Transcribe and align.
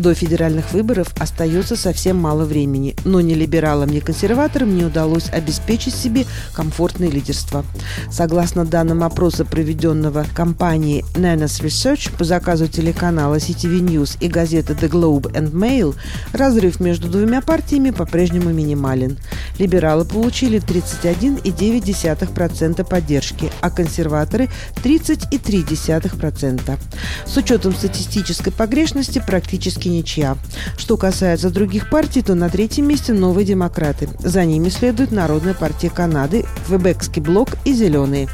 До 0.00 0.14
федеральных 0.14 0.72
выборов 0.72 1.08
остается 1.18 1.76
совсем 1.76 2.16
мало 2.16 2.46
времени, 2.46 2.96
но 3.04 3.20
ни 3.20 3.34
либералам, 3.34 3.90
ни 3.90 4.00
консерваторам 4.00 4.74
не 4.74 4.82
удалось 4.82 5.28
обеспечить 5.30 5.94
себе 5.94 6.24
комфортное 6.54 7.10
лидерство. 7.10 7.66
Согласно 8.10 8.64
данным 8.64 9.04
опроса, 9.04 9.44
проведенного 9.44 10.24
компанией 10.34 11.04
Nanas 11.16 11.62
Research 11.62 12.16
по 12.16 12.24
заказу 12.24 12.66
телеканала 12.66 13.34
CTV 13.34 13.80
News 13.80 14.16
и 14.20 14.28
газеты 14.28 14.72
The 14.72 14.88
Globe 14.88 15.34
and 15.34 15.52
Mail, 15.52 15.94
разрыв 16.32 16.80
между 16.80 17.10
двумя 17.10 17.42
партиями 17.42 17.90
по-прежнему 17.90 18.48
минимален. 18.48 19.18
Либералы 19.60 20.04
получили 20.06 20.58
31,9% 20.58 22.88
поддержки, 22.88 23.52
а 23.60 23.70
консерваторы– 23.70 24.48
30,3%. 24.82 26.78
С 27.26 27.36
учетом 27.36 27.74
статистической 27.74 28.54
погрешности 28.54 29.22
практически 29.24 29.88
ничья. 29.88 30.38
Что 30.78 30.96
касается 30.96 31.50
других 31.50 31.90
партий, 31.90 32.22
то 32.22 32.34
на 32.34 32.48
третьем 32.48 32.88
месте 32.88 33.12
новые 33.12 33.44
демократы. 33.44 34.08
За 34.20 34.46
ними 34.46 34.70
следует 34.70 35.12
Народная 35.12 35.52
партия 35.52 35.90
Канады, 35.90 36.46
Квебекский 36.66 37.20
блок 37.20 37.50
и 37.66 37.74
Зеленые. 37.74 38.30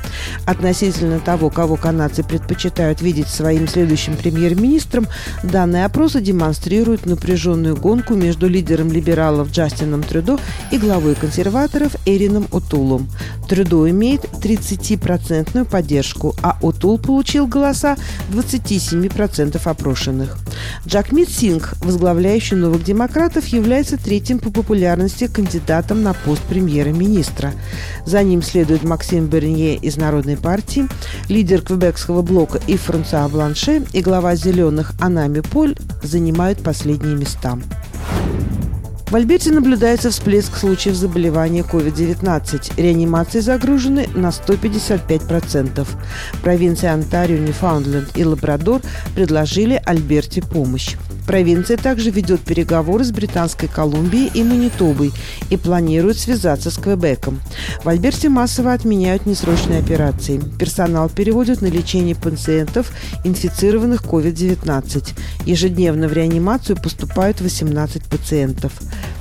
Относительно 0.47 1.19
того, 1.19 1.51
кого 1.51 1.75
канадцы 1.75 2.23
предпочитают 2.23 3.03
видеть 3.03 3.27
своим 3.27 3.67
следующим 3.67 4.17
премьер-министром, 4.17 5.09
данные 5.43 5.87
опросы 5.87 6.21
демонстрируют 6.21 7.05
напряженную 7.05 7.77
гонку 7.77 8.15
между 8.15 8.49
лидером 8.49 8.93
либералов 8.93 9.51
Джастином 9.51 10.05
Трюдо 10.05 10.39
и 10.71 10.79
главой 10.79 11.16
консерваторов 11.21 11.97
Эрином 12.05 12.47
Отулом. 12.53 13.09
Трюдо 13.49 13.89
имеет 13.91 14.25
30% 14.25 15.65
поддержку, 15.65 16.35
а 16.43 16.59
Отул 16.63 16.99
получил 16.99 17.47
голоса 17.47 17.97
27% 18.31 19.61
опрошенных. 19.65 20.39
Джак 20.87 21.13
Мит 21.13 21.29
Синг, 21.29 21.75
возглавляющий 21.81 22.57
новых 22.57 22.85
демократов, 22.85 23.47
является 23.49 23.97
третьим 23.97 24.39
по 24.39 24.51
популярности 24.51 25.27
кандидатом 25.27 26.03
на 26.03 26.13
пост 26.13 26.43
премьера-министра. 26.43 27.53
За 28.05 28.23
ним 28.23 28.43
следует 28.43 28.83
Максим 28.83 29.27
Бернье 29.27 29.77
из 29.77 29.97
Народной 29.97 30.37
партии, 30.37 30.89
лидер 31.29 31.63
Квебекского 31.63 32.23
блока 32.23 32.61
и 32.67 32.77
Франсуа 32.77 33.29
Бланше 33.29 33.85
и 33.93 34.01
глава 34.01 34.35
«Зеленых» 34.37 34.93
Анами 35.01 35.41
Поль 35.41 35.77
занимают 36.03 36.63
последние 36.63 37.17
места. 37.17 37.59
В 39.09 39.15
Альберте 39.15 39.53
наблюдается 39.53 40.11
всплеск 40.11 40.57
случаев 40.57 40.97
заболевания 40.97 41.61
COVID-19. 41.61 42.73
Реанимации 42.77 43.39
загружены 43.39 44.09
на 44.17 44.31
155%. 44.31 45.87
Провинции 46.43 46.89
Онтарио, 46.89 47.39
Ньюфаундленд 47.39 48.19
и 48.19 48.25
Лабрадор 48.25 48.83
предложили 49.15 49.81
Альберте 49.87 50.43
помощь. 50.43 50.97
Провинция 51.27 51.77
также 51.77 52.11
ведет 52.11 52.41
переговоры 52.41 53.05
с 53.05 53.11
Британской 53.11 53.69
Колумбией 53.69 54.31
и 54.33 54.45
Манитобой 54.45 55.13
и 55.51 55.57
планирует 55.57 56.19
связаться 56.19 56.71
с 56.71 56.77
Квебеком. 56.77 57.41
В 57.83 57.89
Альберте 57.89 58.29
массово 58.29 58.73
отменяют 58.73 59.27
несрочные 59.27 59.81
операции. 59.81 60.41
Персонал 60.59 61.09
переводят 61.09 61.63
на 61.63 61.67
лечение 61.67 62.15
пациентов, 62.15 62.93
инфицированных 63.25 64.03
COVID-19. 64.03 65.19
Ежедневно 65.47 66.07
в 66.07 66.13
реанимацию 66.13 66.77
поступают 66.77 67.41
18 67.41 68.05
пациентов. 68.05 68.73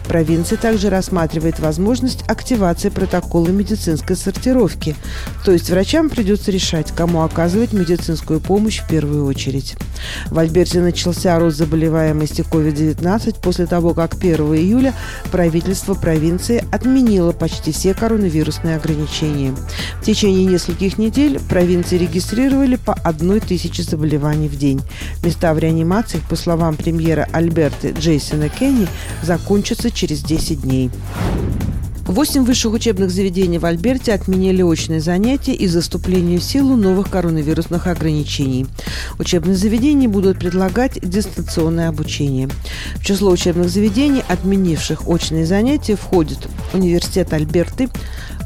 Провинция 0.08 0.58
также 0.58 0.90
рассматривает 0.90 1.60
возможность 1.60 2.24
активации 2.28 2.90
протокола 2.90 3.50
медицинской 3.50 4.16
сортировки, 4.16 4.96
то 5.44 5.52
есть 5.52 5.70
врачам 5.70 6.10
придется 6.10 6.52
решать, 6.52 6.92
кому 6.92 7.24
оказывать 7.24 7.74
медицинскую 7.74 8.40
помощь 8.40 8.80
в 8.82 8.88
первую 8.88 9.26
очередь. 9.26 9.76
В 10.30 10.38
Альберте 10.38 10.82
начался 10.82 11.38
рост 11.40 11.58
заболеваемости 11.58 12.42
COVID-19 12.42 13.42
после 13.42 13.66
того, 13.66 13.94
как 13.94 14.16
1 14.16 14.36
июля 14.56 14.94
правительство 15.32 15.94
провинции 15.94 16.64
отменило 16.72 17.32
почти 17.32 17.72
все 17.72 17.94
коронавирусные 17.94 18.76
ограничения. 18.76 19.54
В 20.02 20.06
течение 20.06 20.46
нескольких 20.46 20.98
недель 20.98 21.40
провинции 21.50 21.98
регистрировали 21.98 22.76
по 22.76 22.94
одной 22.94 23.40
тысяче 23.40 23.84
заболеваний 23.84 24.48
в 24.48 24.58
день. 24.58 24.82
Места 25.24 25.54
в 25.54 25.60
реанимациях, 25.60 26.24
по 26.30 26.36
словам 26.36 26.76
премьера 26.76 27.28
Альберты 27.32 27.94
Джейсона 27.98 28.50
Кенни, 28.50 28.88
закончатся 29.24 29.92
через 29.96 30.22
10 30.22 30.62
дней. 30.62 30.92
Восемь 32.06 32.44
высших 32.44 32.72
учебных 32.74 33.10
заведений 33.10 33.58
в 33.58 33.66
Альберте 33.66 34.14
отменили 34.14 34.62
очные 34.62 35.02
занятия 35.02 35.56
из-за 35.56 35.82
вступления 35.82 36.38
в 36.38 36.44
силу 36.44 36.76
новых 36.76 37.10
коронавирусных 37.10 37.88
ограничений. 37.88 38.68
Учебные 39.18 39.56
заведения 39.56 40.08
будут 40.08 40.38
предлагать 40.38 41.00
дистанционное 41.02 41.90
обучение. 41.90 42.48
В 42.98 43.04
число 43.04 43.32
учебных 43.32 43.70
заведений, 43.70 44.24
отменивших 44.28 45.08
очные 45.08 45.48
занятия, 45.48 45.96
входят 45.96 46.48
Университет 46.74 47.34
Альберты, 47.34 47.90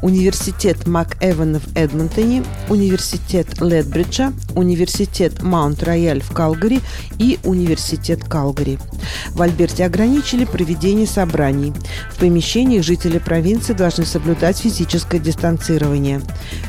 Университет 0.02 0.86
МакЭвана 0.86 1.60
в 1.60 1.76
Эдмонтоне, 1.76 2.42
Университет 2.68 3.60
Ледбриджа, 3.60 4.32
Университет 4.54 5.42
Маунт-Рояль 5.42 6.22
в 6.22 6.32
Калгари 6.32 6.80
и 7.18 7.38
Университет 7.44 8.24
Калгари. 8.24 8.78
В 9.30 9.42
Альберте 9.42 9.84
ограничили 9.84 10.44
проведение 10.44 11.06
собраний. 11.06 11.72
В 12.10 12.18
помещениях 12.18 12.84
жители 12.84 13.18
провинции 13.18 13.72
должны 13.72 14.04
соблюдать 14.04 14.58
физическое 14.58 15.18
дистанцирование. 15.18 16.20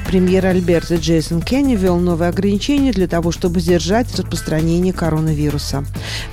Премьер 0.08 0.46
Альберта 0.46 0.96
Джейсон 0.96 1.42
Кенни 1.42 1.76
ввел 1.76 1.98
новые 1.98 2.30
ограничения 2.30 2.92
для 2.92 3.08
того, 3.08 3.32
чтобы 3.32 3.62
сдержать 3.62 4.14
распространение 4.16 4.94
коронавируса. 4.94 5.86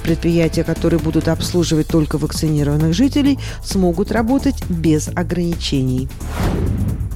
Предприятия, 0.03 0.65
которые 0.65 1.01
будут 1.01 1.29
обслуживать 1.29 1.87
только 1.89 2.19
вакцинированных 2.19 2.95
жителей, 2.95 3.39
смогут 3.65 4.11
работать 4.11 4.69
без 4.69 5.09
ограничений. 5.09 6.09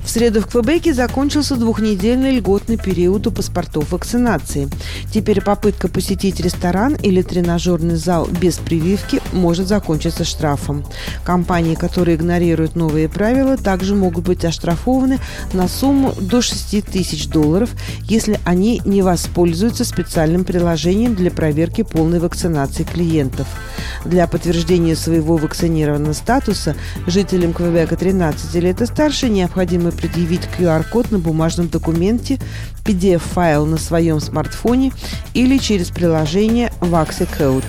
В 0.02 0.10
среду 0.10 0.40
в 0.40 0.46
Квебеке 0.46 0.92
закончился 0.92 1.54
двухнедельный 1.54 2.36
льготный 2.36 2.76
период 2.76 3.26
у 3.28 3.30
паспортов 3.30 3.92
вакцинации. 3.92 4.68
Теперь 5.12 5.40
попытка 5.40 5.88
посетить 5.88 6.40
ресторан 6.40 6.96
или 6.96 7.22
тренажерный 7.22 7.94
зал 7.94 8.26
без 8.26 8.56
прививки 8.56 9.22
может 9.32 9.68
закончиться 9.68 10.24
штрафом. 10.24 10.84
Компании, 11.24 11.76
которые 11.76 12.16
игнорируют 12.16 12.74
новые 12.74 13.08
правила, 13.08 13.56
также 13.56 13.94
могут 13.94 14.24
быть 14.24 14.44
оштрафованы 14.44 15.20
на 15.52 15.68
сумму 15.68 16.12
до 16.20 16.42
6 16.42 16.84
тысяч 16.84 17.28
долларов, 17.28 17.70
если 18.02 18.40
они 18.44 18.82
не 18.84 19.02
воспользуются 19.02 19.84
специальным 19.84 20.44
приложением 20.44 21.14
для 21.14 21.30
проверки 21.30 21.82
полной 21.82 22.18
вакцинации 22.18 22.82
клиентов. 22.82 23.46
Для 24.04 24.26
подтверждения 24.26 24.96
своего 24.96 25.36
вакцинированного 25.36 26.12
статуса 26.12 26.74
жителям 27.06 27.52
Квебека 27.52 27.96
13 27.96 28.54
лет 28.56 28.82
и 28.82 28.86
старше 28.86 29.28
необходимо 29.28 29.91
предъявить 29.92 30.48
QR-код 30.58 31.10
на 31.10 31.18
бумажном 31.18 31.68
документе, 31.68 32.38
PDF-файл 32.84 33.66
на 33.66 33.78
своем 33.78 34.20
смартфоне 34.20 34.92
или 35.34 35.58
через 35.58 35.90
приложение 35.90 36.72
VaxiCode. 36.80 37.64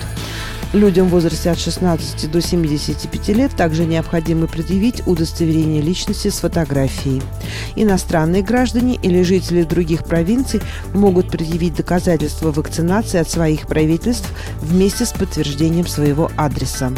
Людям 0.74 1.06
в 1.06 1.10
возрасте 1.10 1.52
от 1.52 1.58
16 1.60 2.28
до 2.32 2.42
75 2.42 3.28
лет 3.28 3.52
также 3.56 3.86
необходимо 3.86 4.48
предъявить 4.48 5.06
удостоверение 5.06 5.80
личности 5.80 6.30
с 6.30 6.40
фотографией. 6.40 7.22
Иностранные 7.76 8.42
граждане 8.42 8.98
или 9.00 9.22
жители 9.22 9.62
других 9.62 10.04
провинций 10.04 10.60
могут 10.92 11.30
предъявить 11.30 11.76
доказательства 11.76 12.50
вакцинации 12.50 13.20
от 13.20 13.30
своих 13.30 13.68
правительств 13.68 14.28
вместе 14.60 15.06
с 15.06 15.12
подтверждением 15.12 15.86
своего 15.86 16.32
адреса. 16.36 16.90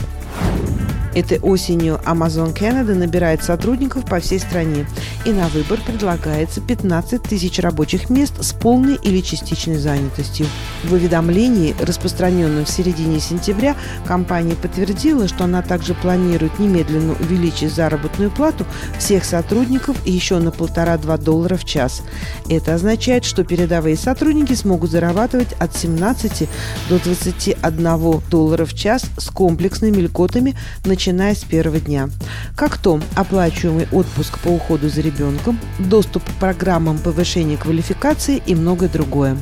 Этой 1.16 1.38
осенью 1.38 1.98
Amazon 2.04 2.54
Canada 2.54 2.94
набирает 2.94 3.42
сотрудников 3.42 4.04
по 4.04 4.20
всей 4.20 4.38
стране, 4.38 4.86
и 5.24 5.30
на 5.30 5.48
выбор 5.48 5.80
предлагается 5.80 6.60
15 6.60 7.22
тысяч 7.22 7.58
рабочих 7.58 8.10
мест 8.10 8.34
с 8.44 8.52
полной 8.52 8.96
или 8.96 9.22
частичной 9.22 9.78
занятостью. 9.78 10.46
В 10.84 10.92
уведомлении, 10.92 11.74
распространенном 11.80 12.66
в 12.66 12.70
середине 12.70 13.18
сентября, 13.18 13.76
компания 14.04 14.56
подтвердила, 14.56 15.26
что 15.26 15.44
она 15.44 15.62
также 15.62 15.94
планирует 15.94 16.58
немедленно 16.58 17.14
увеличить 17.14 17.72
заработную 17.72 18.30
плату 18.30 18.66
всех 18.98 19.24
сотрудников 19.24 19.96
еще 20.06 20.38
на 20.38 20.50
полтора-два 20.50 21.16
доллара 21.16 21.56
в 21.56 21.64
час. 21.64 22.02
Это 22.50 22.74
означает, 22.74 23.24
что 23.24 23.42
передовые 23.42 23.96
сотрудники 23.96 24.52
смогут 24.52 24.90
зарабатывать 24.90 25.54
от 25.54 25.74
17 25.74 26.46
до 26.90 26.98
21 26.98 28.20
доллара 28.30 28.66
в 28.66 28.74
час 28.74 29.06
с 29.16 29.30
комплексными 29.30 30.02
льготами, 30.02 30.54
начиная 30.84 31.05
начиная 31.06 31.36
с 31.36 31.44
первого 31.44 31.78
дня. 31.78 32.08
Как 32.56 32.78
то 32.78 33.00
оплачиваемый 33.14 33.86
отпуск 33.92 34.40
по 34.40 34.48
уходу 34.48 34.88
за 34.88 35.02
ребенком, 35.02 35.56
доступ 35.78 36.24
к 36.24 36.32
программам 36.40 36.98
повышения 36.98 37.56
квалификации 37.56 38.42
и 38.44 38.56
многое 38.56 38.88
другое. 38.88 39.36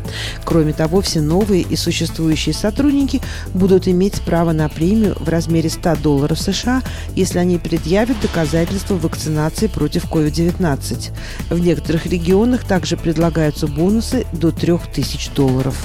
Кроме 0.44 0.74
того, 0.74 1.00
все 1.00 1.22
новые 1.22 1.62
и 1.62 1.74
существующие 1.74 2.54
сотрудники 2.54 3.22
будут 3.54 3.88
иметь 3.88 4.20
право 4.20 4.52
на 4.52 4.68
премию 4.68 5.16
в 5.18 5.26
размере 5.30 5.70
100 5.70 5.96
долларов 6.02 6.38
США, 6.38 6.82
если 7.16 7.38
они 7.38 7.56
предъявят 7.56 8.20
доказательства 8.20 8.96
вакцинации 8.96 9.68
против 9.68 10.04
COVID-19. 10.04 11.12
В 11.48 11.58
некоторых 11.58 12.04
регионах 12.04 12.64
также 12.64 12.98
предлагаются 12.98 13.66
бонусы 13.66 14.26
до 14.32 14.52
3000 14.52 15.30
долларов. 15.34 15.82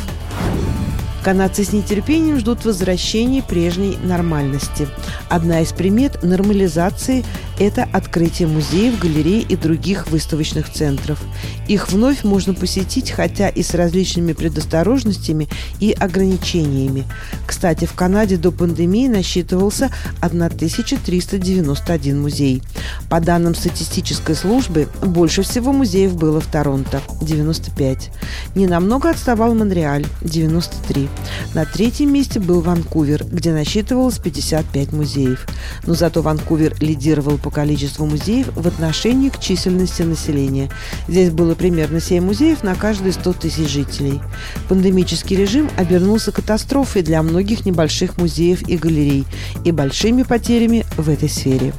Канадцы 1.24 1.64
с 1.66 1.74
нетерпением 1.74 2.40
ждут 2.40 2.66
возвращения 2.66 3.44
прежней 3.44 3.98
нормальности. 4.02 4.88
Одна 5.30 5.62
из 5.62 5.74
примет 5.74 6.24
нормализации– 6.24 7.26
это 7.60 7.88
открытие 7.92 8.48
музеев, 8.48 8.98
галерей 9.00 9.42
и 9.42 9.58
других 9.58 10.08
выставочных 10.08 10.72
центров. 10.72 11.20
Их 11.68 11.92
вновь 11.92 12.24
можно 12.24 12.54
посетить, 12.54 13.12
хотя 13.12 13.50
и 13.50 13.64
с 13.64 13.74
различными 13.74 14.32
предосторожностями 14.32 15.50
и 15.82 15.92
ограничениями. 15.92 17.04
Кстати, 17.46 17.84
в 17.84 17.94
Канаде 17.94 18.38
до 18.38 18.52
пандемии 18.52 19.10
насчитывался 19.10 19.92
1391 20.22 22.22
музей. 22.22 22.64
По 23.10 23.20
данным 23.20 23.56
статистической 23.56 24.36
службы, 24.36 24.88
больше 25.02 25.42
всего 25.42 25.74
музеев 25.74 26.16
было 26.16 26.40
в 26.40 26.48
Торонто– 26.48 27.02
95. 27.22 28.10
Ненамного 28.56 29.10
отставал 29.10 29.54
Монреаль– 29.54 30.06
93. 30.22 31.09
На 31.54 31.66
третьем 31.66 32.14
месте 32.14 32.40
был 32.40 32.62
Ванкувер, 32.62 33.26
где 33.26 33.52
насчитывалось 33.52 34.20
55 34.20 34.92
музеев. 34.94 35.48
Но 35.88 35.96
зато 35.96 36.22
Ванкувер 36.22 36.76
лидировал 36.80 37.38
по 37.38 37.50
количеству 37.50 38.06
музеев 38.06 38.50
в 38.56 38.68
отношении 38.68 39.30
к 39.30 39.40
численности 39.40 40.04
населения. 40.04 40.70
Здесь 41.08 41.32
было 41.32 41.56
примерно 41.56 42.00
7 42.00 42.24
музеев 42.24 42.64
на 42.64 42.76
каждые 42.76 43.14
100 43.14 43.34
тысяч 43.34 43.70
жителей. 43.70 44.22
Пандемический 44.68 45.36
режим 45.36 45.70
обернулся 45.78 46.32
катастрофой 46.32 47.02
для 47.02 47.24
многих 47.24 47.66
небольших 47.66 48.18
музеев 48.18 48.68
и 48.68 48.78
галерей 48.78 49.26
и 49.64 49.72
большими 49.72 50.24
потерями 50.24 50.86
в 50.98 51.10
этой 51.10 51.30
сфере. 51.30 51.74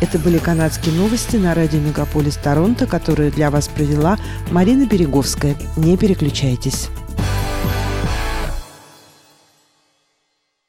Это 0.00 0.18
были 0.18 0.38
канадские 0.38 0.94
новости 0.94 1.36
на 1.36 1.54
радио 1.54 1.80
Мегаполис 1.80 2.36
Торонто, 2.36 2.86
которые 2.86 3.30
для 3.30 3.50
вас 3.50 3.68
провела 3.68 4.18
Марина 4.50 4.86
Береговская. 4.86 5.56
Не 5.76 5.96
переключайтесь. 5.96 6.88